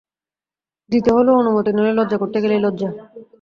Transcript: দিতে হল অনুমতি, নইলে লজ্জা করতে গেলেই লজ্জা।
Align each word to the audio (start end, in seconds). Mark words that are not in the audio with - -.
দিতে 0.89 1.09
হল 1.15 1.27
অনুমতি, 1.41 1.71
নইলে 1.73 1.93
লজ্জা 1.97 2.17
করতে 2.17 2.37
গেলেই 2.43 2.63
লজ্জা। 2.65 2.89